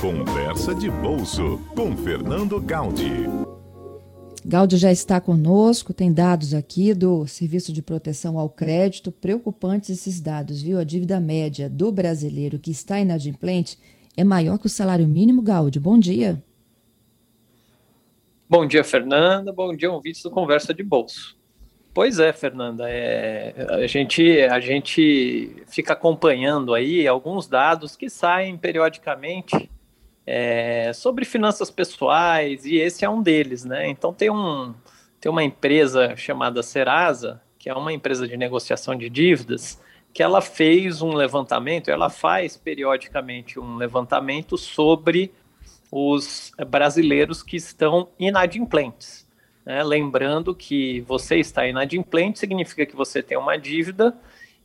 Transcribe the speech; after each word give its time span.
Conversa 0.00 0.72
de 0.76 0.88
Bolso 0.88 1.58
com 1.74 1.96
Fernando 1.96 2.60
Gaudi. 2.60 3.24
Gaudi 4.46 4.76
já 4.76 4.92
está 4.92 5.20
conosco, 5.20 5.92
tem 5.92 6.12
dados 6.12 6.54
aqui 6.54 6.94
do 6.94 7.26
Serviço 7.26 7.72
de 7.72 7.82
Proteção 7.82 8.38
ao 8.38 8.48
Crédito, 8.48 9.10
preocupantes 9.10 9.90
esses 9.90 10.20
dados, 10.20 10.62
viu? 10.62 10.78
A 10.78 10.84
dívida 10.84 11.18
média 11.18 11.68
do 11.68 11.90
brasileiro 11.90 12.60
que 12.60 12.70
está 12.70 13.00
inadimplente 13.00 13.76
é 14.16 14.22
maior 14.22 14.56
que 14.58 14.66
o 14.66 14.70
salário 14.70 15.08
mínimo, 15.08 15.42
Gaudi. 15.42 15.80
Bom 15.80 15.98
dia. 15.98 16.40
Bom 18.48 18.64
dia, 18.68 18.84
Fernanda. 18.84 19.52
Bom 19.52 19.74
dia, 19.74 19.90
ouvintes 19.90 20.22
do 20.22 20.30
Conversa 20.30 20.72
de 20.72 20.84
Bolso. 20.84 21.36
Pois 21.92 22.20
é, 22.20 22.32
Fernanda, 22.32 22.88
é, 22.88 23.66
a, 23.68 23.86
gente, 23.88 24.42
a 24.42 24.60
gente 24.60 25.56
fica 25.66 25.94
acompanhando 25.94 26.72
aí 26.72 27.04
alguns 27.08 27.48
dados 27.48 27.96
que 27.96 28.08
saem 28.08 28.56
periodicamente 28.56 29.68
é, 30.30 30.92
sobre 30.92 31.24
finanças 31.24 31.70
pessoais 31.70 32.66
e 32.66 32.76
esse 32.76 33.02
é 33.02 33.08
um 33.08 33.22
deles, 33.22 33.64
né? 33.64 33.88
Então 33.88 34.12
tem, 34.12 34.28
um, 34.28 34.74
tem 35.18 35.32
uma 35.32 35.42
empresa 35.42 36.14
chamada 36.16 36.62
Serasa, 36.62 37.40
que 37.58 37.70
é 37.70 37.74
uma 37.74 37.94
empresa 37.94 38.28
de 38.28 38.36
negociação 38.36 38.94
de 38.94 39.08
dívidas, 39.08 39.80
que 40.12 40.22
ela 40.22 40.42
fez 40.42 41.00
um 41.00 41.14
levantamento, 41.14 41.90
ela 41.90 42.10
faz 42.10 42.58
periodicamente 42.58 43.58
um 43.58 43.76
levantamento 43.76 44.58
sobre 44.58 45.32
os 45.90 46.52
brasileiros 46.68 47.42
que 47.42 47.56
estão 47.56 48.10
inadimplentes. 48.18 49.26
Né? 49.64 49.82
Lembrando 49.82 50.54
que 50.54 51.00
você 51.08 51.36
está 51.36 51.66
inadimplente 51.66 52.38
significa 52.38 52.84
que 52.84 52.94
você 52.94 53.22
tem 53.22 53.38
uma 53.38 53.56
dívida 53.56 54.14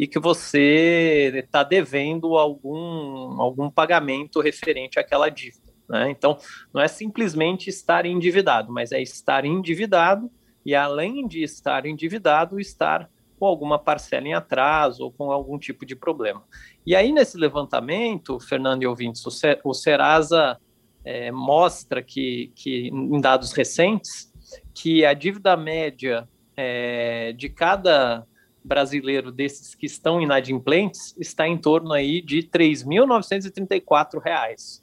e 0.00 0.06
que 0.06 0.18
você 0.18 1.30
está 1.44 1.62
devendo 1.62 2.38
algum, 2.38 3.38
algum 3.38 3.68
pagamento 3.68 4.40
referente 4.40 4.98
àquela 4.98 5.28
dívida. 5.28 5.74
Né? 5.86 6.10
Então, 6.10 6.38
não 6.72 6.80
é 6.80 6.88
simplesmente 6.88 7.68
estar 7.68 8.06
endividado, 8.06 8.72
mas 8.72 8.92
é 8.92 9.02
estar 9.02 9.44
endividado 9.44 10.30
e, 10.64 10.74
além 10.74 11.28
de 11.28 11.42
estar 11.42 11.84
endividado, 11.84 12.58
estar 12.58 13.10
com 13.38 13.44
alguma 13.44 13.78
parcela 13.78 14.26
em 14.26 14.32
atraso 14.32 15.04
ou 15.04 15.12
com 15.12 15.30
algum 15.30 15.58
tipo 15.58 15.84
de 15.84 15.94
problema. 15.94 16.42
E 16.86 16.96
aí, 16.96 17.12
nesse 17.12 17.36
levantamento, 17.36 18.40
Fernando 18.40 18.82
e 18.82 18.86
ouvintes, 18.86 19.22
o 19.62 19.74
Serasa 19.74 20.58
é, 21.04 21.30
mostra 21.30 22.02
que, 22.02 22.50
que, 22.56 22.88
em 22.88 23.20
dados 23.20 23.52
recentes, 23.52 24.32
que 24.72 25.04
a 25.04 25.12
dívida 25.12 25.58
média 25.58 26.26
é, 26.56 27.34
de 27.34 27.50
cada 27.50 28.26
brasileiro 28.62 29.32
desses 29.32 29.74
que 29.74 29.86
estão 29.86 30.20
inadimplentes 30.20 31.16
está 31.18 31.48
em 31.48 31.56
torno 31.56 31.92
aí 31.92 32.20
de 32.20 32.40
R$ 32.40 32.50
3.934, 32.52 34.82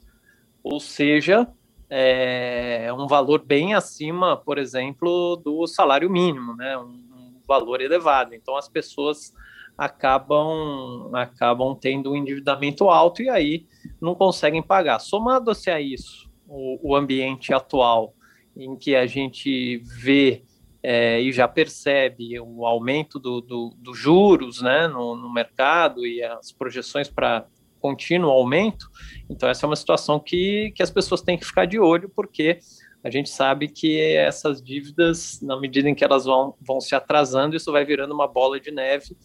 ou 0.62 0.80
seja, 0.80 1.46
é 1.88 2.92
um 2.92 3.06
valor 3.06 3.44
bem 3.44 3.74
acima, 3.74 4.36
por 4.36 4.58
exemplo, 4.58 5.36
do 5.36 5.66
salário 5.66 6.10
mínimo, 6.10 6.54
né? 6.54 6.76
Um, 6.76 7.02
um 7.14 7.40
valor 7.46 7.80
elevado. 7.80 8.34
Então 8.34 8.56
as 8.56 8.68
pessoas 8.68 9.32
acabam 9.76 11.14
acabam 11.14 11.74
tendo 11.74 12.10
um 12.10 12.16
endividamento 12.16 12.90
alto 12.90 13.22
e 13.22 13.30
aí 13.30 13.66
não 14.00 14.14
conseguem 14.14 14.62
pagar. 14.62 14.98
Somado-se 14.98 15.70
a 15.70 15.80
isso, 15.80 16.28
o, 16.46 16.90
o, 16.90 16.96
ambiente 16.96 17.54
atual 17.54 18.14
em 18.56 18.76
que 18.76 18.96
a 18.96 19.06
gente 19.06 19.78
vê 19.84 20.42
é, 20.82 21.20
e 21.20 21.32
já 21.32 21.48
percebe 21.48 22.38
o 22.40 22.64
aumento 22.64 23.18
dos 23.18 23.42
do, 23.44 23.74
do 23.76 23.94
juros 23.94 24.60
né, 24.62 24.86
no, 24.86 25.16
no, 25.16 25.32
mercado 25.32 26.06
e 26.06 26.22
as 26.22 26.52
projeções 26.52 27.08
para 27.08 27.46
contínuo 27.80 28.30
aumento, 28.30 28.88
então 29.30 29.48
essa 29.48 29.64
é 29.64 29.68
uma 29.68 29.76
situação 29.76 30.18
que, 30.18 30.72
que 30.74 30.82
as 30.82 30.90
pessoas 30.90 31.22
têm 31.22 31.38
que 31.38 31.46
ficar 31.46 31.64
de 31.64 31.78
olho, 31.78 32.08
porque 32.08 32.58
a 33.04 33.10
gente 33.10 33.30
sabe 33.30 33.68
que 33.68 34.00
essas 34.16 34.60
dívidas, 34.60 35.40
na 35.40 35.58
medida 35.58 35.88
em 35.88 35.94
que 35.94 36.02
elas 36.02 36.24
vão, 36.24 36.54
vão 36.60 36.80
se 36.80 36.94
atrasando, 36.96 37.54
isso 37.54 37.70
vai 37.70 37.84
virando 37.84 38.12
uma 38.12 38.26
bola 38.26 38.58
de 38.58 38.72
neve 38.72 39.16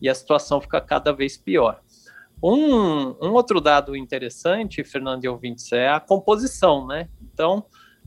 e 0.00 0.08
a 0.08 0.14
situação 0.14 0.60
fica 0.60 0.80
cada 0.80 1.12
vez 1.12 1.36
pior. 1.36 1.80
Um, 2.42 3.16
um 3.20 3.32
outro 3.32 3.60
dado 3.60 3.96
interessante, 3.96 4.84
Fernando 4.84 5.24
e 5.24 5.28
ouvintes, 5.28 5.72
é 5.72 5.88
a 5.88 5.98
composição, 5.98 6.86
né? 6.86 7.08
Então, 7.32 7.64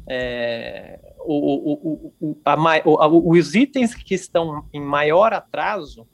é, 0.10 1.00
o, 1.20 1.74
o, 1.74 2.14
o, 2.20 2.38
a, 2.44 3.08
os 3.08 3.54
itens 3.54 3.94
que 3.94 4.16
estão 4.16 4.68
em 4.74 4.82
maior 4.82 5.34
atraso 5.34 6.08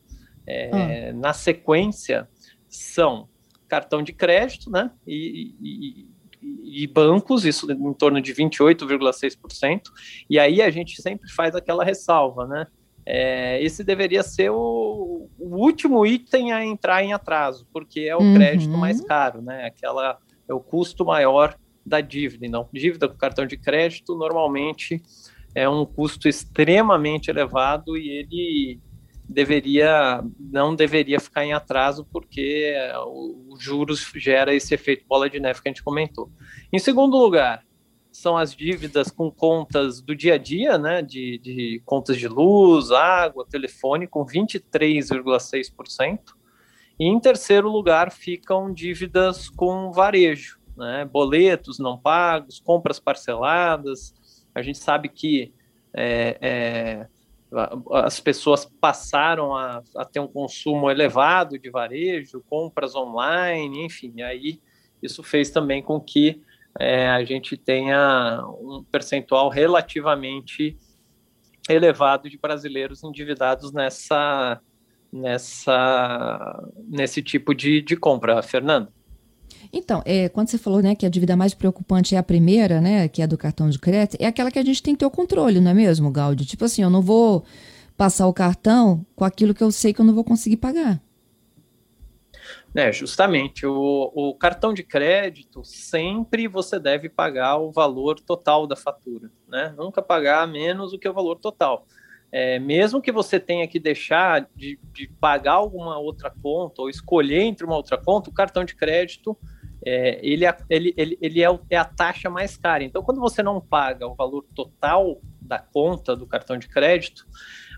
é, 0.46 1.12
hum. 1.14 1.20
na 1.20 1.32
sequência 1.32 2.28
são 2.68 3.30
cartão 3.70 4.04
de 4.04 4.12
crédito 4.12 4.70
né, 4.70 4.92
e, 5.08 5.56
e, 5.62 6.84
e 6.84 6.88
bancos, 6.88 7.46
isso 7.46 7.72
em 7.72 7.94
torno 7.94 8.22
de 8.22 8.34
28,6%, 8.34 9.82
e 10.30 10.38
aí 10.38 10.62
a 10.62 10.70
gente 10.70 11.02
sempre 11.02 11.32
faz 11.32 11.56
aquela 11.56 11.84
ressalva, 11.84 12.46
né? 12.46 12.68
É, 13.08 13.64
esse 13.64 13.84
deveria 13.84 14.24
ser 14.24 14.50
o, 14.50 15.30
o, 15.38 15.58
último 15.58 16.04
item 16.08 16.52
a 16.52 16.66
entrar 16.66 17.04
em 17.04 17.14
atraso, 17.14 17.68
porque 17.72 18.02
é 18.02 18.16
o 18.16 18.20
uhum. 18.20 18.34
crédito 18.34 18.76
mais 18.76 19.00
caro, 19.00 19.44
né? 19.44 19.66
Aquela 19.66 20.18
é 20.48 20.54
o 20.54 20.60
custo 20.60 21.06
maior 21.06 21.56
da 21.86 22.02
dívida. 22.02 22.46
Então, 22.46 22.68
dívida 22.74 23.08
com 23.08 23.16
cartão 23.16 23.46
de 23.46 23.58
crédito 23.58 24.16
normalmente 24.16 25.02
é 25.54 25.70
um 25.70 25.86
custo 25.86 26.28
extremamente 26.28 27.30
elevado 27.30 27.98
e 27.98 28.10
ele 28.10 28.80
deveria 29.28 30.24
não 30.40 30.76
deveria 30.76 31.20
ficar 31.20 31.44
em 31.46 31.54
atraso 31.54 32.06
porque 32.12 32.76
os 33.50 33.62
juros 33.62 34.12
gera 34.16 34.54
esse 34.54 34.76
efeito 34.76 35.06
bola 35.08 35.30
de 35.30 35.40
neve 35.40 35.62
que 35.62 35.68
a 35.68 35.72
gente 35.72 35.84
comentou. 35.84 36.30
Em 36.72 36.78
segundo 36.78 37.18
lugar, 37.18 37.64
são 38.12 38.38
as 38.38 38.56
dívidas 38.56 39.12
com 39.12 39.30
contas 39.30 40.02
do 40.02 40.16
dia 40.16 40.36
a 40.36 40.38
dia, 40.38 40.78
né, 40.78 41.02
de, 41.02 41.38
de 41.40 41.82
contas 41.86 42.18
de 42.18 42.30
luz, 42.30 42.92
água, 42.92 43.46
telefone, 43.46 44.08
com 44.08 44.26
23,6%. 44.26 46.20
E 46.98 47.06
em 47.08 47.20
terceiro 47.20 47.70
lugar 47.70 48.10
ficam 48.12 48.74
dívidas 48.74 49.50
com 49.50 49.92
varejo, 49.92 50.58
né? 50.76 51.06
boletos 51.06 51.80
não 51.80 51.98
pagos, 51.98 52.60
compras 52.60 53.00
parceladas. 53.00 54.14
A 54.54 54.62
gente 54.62 54.78
sabe 54.78 55.10
que 55.10 55.54
é, 55.94 56.38
é, 56.42 57.08
as 57.92 58.20
pessoas 58.20 58.66
passaram 58.66 59.56
a, 59.56 59.82
a, 59.96 60.06
ter 60.06 60.20
um 60.20 60.28
consumo 60.28 60.90
elevado 60.90 61.58
de 61.58 61.70
varejo, 61.70 62.44
compras 62.50 62.96
online, 62.96 63.86
enfim, 63.86 64.22
aí 64.22 64.60
isso 65.02 65.24
fez 65.24 65.50
também 65.50 65.82
com 65.82 66.00
que 66.00 66.42
é, 66.80 67.10
a 67.10 67.24
gente 67.24 67.56
tenha 67.56 68.44
um 68.60 68.84
percentual 68.92 69.50
relativamente 69.50 70.78
elevado 71.70 72.30
de 72.30 72.38
brasileiros 72.38 73.04
endividados 73.04 73.72
nessa, 73.72 74.60
nessa, 75.12 76.70
nesse 76.88 77.24
tipo 77.24 77.56
de, 77.56 77.82
de 77.82 77.96
compra, 77.96 78.42
Fernando. 78.44 78.90
Então, 79.72 80.02
é, 80.06 80.30
quando 80.30 80.50
você 80.50 80.58
falou 80.58 80.82
né, 80.82 80.96
que 80.96 81.06
a 81.06 81.10
dívida 81.10 81.36
mais 81.36 81.54
preocupante 81.54 82.16
é 82.16 82.18
a 82.18 82.24
primeira, 82.24 82.80
né, 82.80 83.08
que 83.08 83.22
é 83.22 83.26
a 83.26 83.28
do 83.28 83.38
cartão 83.38 83.70
de 83.70 83.78
crédito, 83.78 84.22
é 84.22 84.26
aquela 84.26 84.50
que 84.50 84.60
a 84.60 84.64
gente 84.64 84.82
tem 84.82 84.94
que 84.94 85.00
ter 85.00 85.06
o 85.06 85.12
controle, 85.12 85.60
não 85.60 85.72
é 85.72 85.74
mesmo, 85.74 86.10
Gáudio? 86.12 86.46
Tipo 86.46 86.66
assim, 86.66 86.82
eu 86.82 86.90
não 86.90 87.02
vou 87.02 87.44
passar 87.98 88.28
o 88.28 88.34
cartão 88.34 89.06
com 89.16 89.26
aquilo 89.26 89.54
que 89.54 89.64
eu 89.64 89.72
sei 89.72 89.94
que 89.94 90.02
eu 90.02 90.06
não 90.06 90.14
vou 90.14 90.24
conseguir 90.24 90.58
pagar. 90.58 91.02
É, 92.76 92.92
justamente. 92.92 93.66
O, 93.66 94.12
o 94.14 94.36
cartão 94.36 94.74
de 94.74 94.84
crédito, 94.84 95.64
sempre 95.64 96.48
você 96.48 96.78
deve 96.78 97.08
pagar 97.08 97.58
o 97.58 97.72
valor 97.72 98.20
total 98.20 98.68
da 98.68 98.76
fatura, 98.76 99.32
né? 99.48 99.74
Nunca 99.78 100.02
pagar 100.02 100.46
menos 100.48 100.92
do 100.92 101.00
que 101.00 101.08
o 101.08 101.14
valor 101.14 101.38
total. 101.38 101.88
É, 102.38 102.60
mesmo 102.60 103.02
que 103.02 103.14
você 103.14 103.40
tenha 103.40 103.66
que 103.66 103.80
deixar 103.80 104.46
de, 104.54 104.78
de, 104.92 105.08
pagar 105.22 105.54
alguma 105.54 105.98
outra 105.98 106.30
conta 106.30 106.82
ou 106.82 106.90
escolher 106.90 107.44
entre 107.44 107.66
uma 107.66 107.78
outra 107.78 107.98
conta, 107.98 108.30
o 108.30 108.34
cartão 108.34 108.66
de 108.66 108.76
crédito 108.76 109.38
é, 109.86 110.20
ele, 110.22 110.46
é, 110.46 110.58
ele, 110.70 110.94
ele, 110.98 111.18
ele 111.22 111.42
é, 111.42 111.48
é, 111.70 111.78
a 111.78 111.86
taxa 111.86 112.30
mais 112.30 112.58
cara. 112.58 112.84
Então, 112.84 113.02
quando 113.02 113.22
você 113.22 113.42
não 113.42 113.62
paga 113.62 114.06
o 114.06 114.16
valor 114.16 114.46
total 114.54 115.22
da 115.40 115.60
conta 115.60 116.14
do 116.14 116.28
cartão 116.28 116.58
de 116.58 116.68
crédito, 116.68 117.26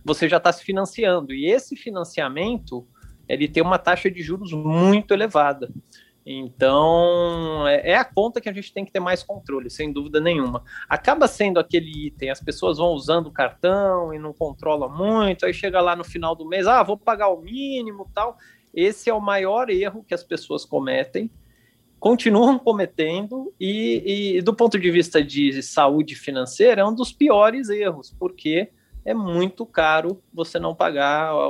você 0.04 0.28
já 0.28 0.38
está 0.38 0.52
se 0.52 0.64
financiando. 0.64 1.36
E 1.36 1.46
esse 1.46 1.76
financiamento 1.76 2.88
ele 3.30 3.48
tem 3.48 3.62
uma 3.62 3.78
taxa 3.78 4.10
de 4.10 4.24
juros 4.24 4.54
muito 4.54 5.14
elevada. 5.14 5.70
Então, 6.30 7.66
é, 7.66 7.92
é 7.92 7.96
a 7.96 8.04
conta 8.04 8.42
que 8.42 8.50
a 8.50 8.54
gente 8.54 8.74
tem 8.74 8.84
que 8.84 8.92
ter 8.92 9.00
mais 9.00 9.24
controle, 9.24 9.70
sem 9.70 9.94
dúvida 9.94 10.20
nenhuma. 10.20 10.62
Acaba 10.90 11.26
sendo 11.26 11.58
aquele 11.58 12.08
item, 12.08 12.30
as 12.30 12.42
pessoas 12.42 12.78
vão 12.80 12.90
usando 12.90 13.28
o 13.28 13.32
cartão 13.32 14.14
e 14.14 14.20
não 14.20 14.34
controlam 14.34 14.90
muito, 14.90 15.46
aí 15.46 15.54
chega 15.54 15.80
lá 15.80 15.96
no 15.96 16.04
final 16.04 16.36
do 16.36 16.46
mês, 16.46 16.68
ah, 16.68 16.84
vou 16.84 16.98
pagar 16.98 17.30
o 17.30 17.40
mínimo 17.40 18.12
tal. 18.14 18.38
Esse 18.74 19.10
é 19.10 19.14
o 19.14 19.22
maior 19.22 19.70
erro 19.70 20.04
que 20.06 20.14
as 20.14 20.24
pessoas 20.24 20.66
cometem 20.66 21.32
continuam 22.00 22.60
cometendo 22.60 23.52
e, 23.60 24.36
e, 24.38 24.42
do 24.44 24.54
ponto 24.54 24.78
de 24.78 24.92
vista 24.92 25.24
de 25.24 25.64
saúde 25.64 26.14
financeira 26.14 26.82
é 26.82 26.86
um 26.86 26.94
dos 26.94 27.12
piores 27.12 27.70
erros, 27.70 28.16
porque 28.20 28.70
é 29.04 29.16
muito 29.16 29.66
caro 29.66 30.22
você 30.32 30.60
não 30.60 30.76
pagar 30.76 31.32
a, 31.32 31.48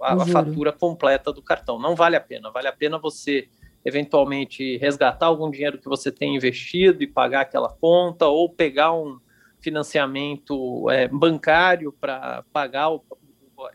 a, 0.00 0.22
a 0.22 0.26
fatura 0.26 0.72
completa 0.72 1.30
do 1.30 1.42
cartão. 1.42 1.78
Não 1.78 1.94
vale 1.94 2.16
a 2.16 2.20
pena. 2.20 2.50
Vale 2.50 2.68
a 2.68 2.72
pena 2.72 2.98
você 2.98 3.48
eventualmente 3.84 4.76
resgatar 4.78 5.26
algum 5.26 5.50
dinheiro 5.50 5.78
que 5.78 5.88
você 5.88 6.12
tem 6.12 6.36
investido 6.36 7.02
e 7.02 7.06
pagar 7.06 7.42
aquela 7.42 7.68
conta, 7.68 8.26
ou 8.26 8.48
pegar 8.48 8.92
um 8.92 9.18
financiamento 9.60 10.90
é, 10.90 11.08
bancário 11.08 11.92
para 11.92 12.44
pagar 12.52 12.90
o, 12.90 13.04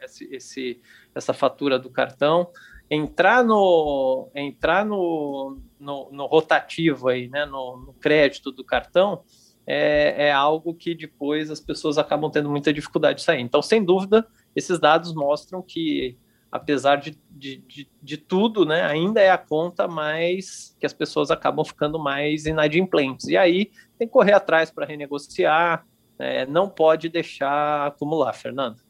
esse, 0.02 0.26
esse, 0.34 0.82
essa 1.14 1.34
fatura 1.34 1.78
do 1.78 1.90
cartão, 1.90 2.50
entrar 2.90 3.44
no 3.44 4.30
entrar 4.36 4.86
no, 4.86 5.60
no, 5.80 6.10
no 6.12 6.26
rotativo 6.26 7.08
aí, 7.08 7.28
né, 7.28 7.46
no, 7.46 7.78
no 7.78 7.94
crédito 7.94 8.52
do 8.52 8.64
cartão, 8.64 9.24
é, 9.68 10.28
é, 10.28 10.32
algo 10.32 10.74
que 10.74 10.94
depois 10.94 11.50
as 11.50 11.60
pessoas 11.60 11.98
acabam 11.98 12.30
tendo 12.30 12.50
muita 12.50 12.72
dificuldade 12.72 13.20
de 13.20 13.26
sair. 13.26 13.42
Então, 13.42 13.62
sem 13.62 13.84
dúvida, 13.84 14.28
esses 14.56 14.80
dados 14.80 15.14
mostram 15.14 15.62
que, 15.62 16.18
apesar 16.56 16.96
de, 16.96 17.20
de, 17.30 17.58
de, 17.68 17.90
de 18.02 18.18
tudo, 18.18 18.66
né, 18.66 18.82
ainda 18.84 19.20
é 19.20 19.30
a 19.30 19.38
conta 19.38 19.90
mais 19.90 20.74
que 20.80 20.86
as 20.86 20.94
pessoas 20.94 21.30
acabam 21.30 21.66
ficando 21.66 22.00
mais 22.00 22.46
inadimplentes. 22.46 23.28
E 23.28 23.36
aí 23.36 23.72
tem 24.00 24.08
que 24.08 24.14
correr 24.14 24.32
atrás 24.32 24.72
para 24.72 24.86
renegociar, 24.86 25.86
é, 26.18 26.46
não 26.46 26.70
pode 26.70 27.10
deixar 27.10 27.88
acumular, 27.88 28.32
Fernando. 28.32 28.82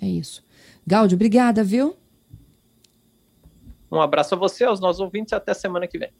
É 0.00 0.06
isso. 0.06 0.42
Gáudio, 0.86 1.16
obrigada, 1.16 1.62
viu? 1.62 1.98
Um 3.92 4.00
abraço 4.00 4.34
a 4.34 4.38
você, 4.38 4.64
aos 4.64 4.80
nossos 4.80 5.00
ouvintes 5.00 5.32
e 5.32 5.34
até 5.34 5.52
semana 5.52 5.86
que 5.86 5.98
vem. 5.98 6.10